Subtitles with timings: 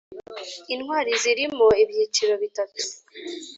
[0.73, 2.81] Intwali zirimo ibyiciro bitatu